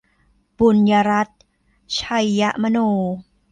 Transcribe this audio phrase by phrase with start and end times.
[0.57, 1.39] บุญรัตน์
[1.93, 1.99] ไช
[2.39, 2.79] ยมโน